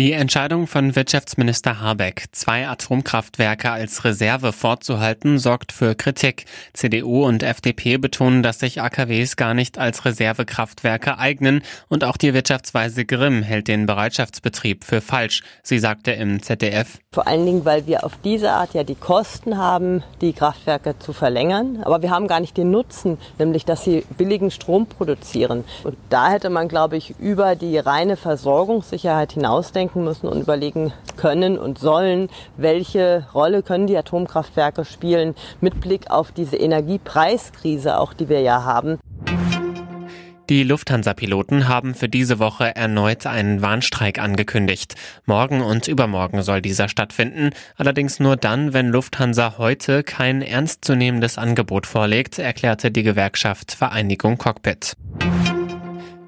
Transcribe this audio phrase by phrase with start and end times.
[0.00, 6.46] Die Entscheidung von Wirtschaftsminister Habeck, zwei Atomkraftwerke als Reserve fortzuhalten, sorgt für Kritik.
[6.72, 12.32] CDU und FDP betonen, dass sich AKWs gar nicht als Reservekraftwerke eignen und auch die
[12.32, 15.42] Wirtschaftsweise Grimm hält den Bereitschaftsbetrieb für falsch.
[15.62, 16.98] Sie sagte im ZDF.
[17.12, 21.12] Vor allen Dingen, weil wir auf diese Art ja die Kosten haben, die Kraftwerke zu
[21.12, 21.82] verlängern.
[21.82, 25.64] Aber wir haben gar nicht den Nutzen, nämlich dass sie billigen Strom produzieren.
[25.84, 30.92] Und da hätte man, glaube ich, über die reine Versorgungssicherheit hinausdenken nachdenken müssen und überlegen
[31.16, 38.12] können und sollen, welche Rolle können die Atomkraftwerke spielen mit Blick auf diese Energiepreiskrise, auch
[38.12, 38.98] die wir ja haben.
[40.48, 44.96] Die Lufthansa-Piloten haben für diese Woche erneut einen Warnstreik angekündigt.
[45.24, 51.86] Morgen und übermorgen soll dieser stattfinden, allerdings nur dann, wenn Lufthansa heute kein ernstzunehmendes Angebot
[51.86, 54.96] vorlegt, erklärte die Gewerkschaft Vereinigung Cockpit.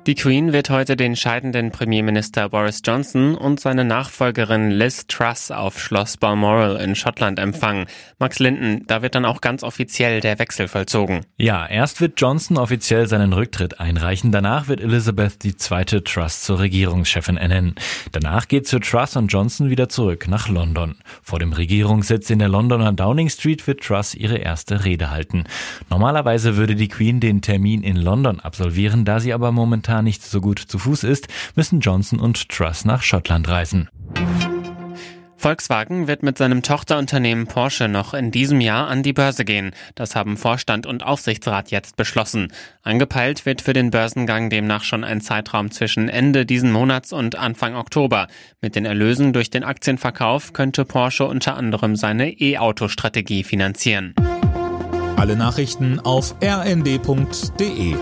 [0.08, 5.78] Die Queen wird heute den scheidenden Premierminister Boris Johnson und seine Nachfolgerin Liz Truss auf
[5.78, 7.86] Schloss Balmoral in Schottland empfangen.
[8.18, 11.20] Max Linden, da wird dann auch ganz offiziell der Wechsel vollzogen.
[11.36, 16.58] Ja, erst wird Johnson offiziell seinen Rücktritt einreichen, danach wird Elizabeth die zweite Truss zur
[16.58, 17.76] Regierungschefin ernennen.
[18.10, 20.96] Danach geht Sir Truss und Johnson wieder zurück nach London.
[21.22, 25.44] Vor dem Regierungssitz in der Londoner Downing Street wird Truss ihre erste Rede halten.
[25.90, 30.22] Normalerweise würde die Queen den Termin in London absolvieren, da sie aber momentan momentan nicht
[30.22, 33.88] so gut zu Fuß ist, müssen Johnson und Truss nach Schottland reisen.
[35.36, 39.72] Volkswagen wird mit seinem Tochterunternehmen Porsche noch in diesem Jahr an die Börse gehen.
[39.96, 42.52] Das haben Vorstand und Aufsichtsrat jetzt beschlossen.
[42.82, 47.74] Angepeilt wird für den Börsengang demnach schon ein Zeitraum zwischen Ende diesen Monats und Anfang
[47.74, 48.28] Oktober.
[48.60, 54.14] Mit den Erlösen durch den Aktienverkauf könnte Porsche unter anderem seine E-Auto-Strategie finanzieren.
[55.16, 57.96] Alle Nachrichten auf rnd.de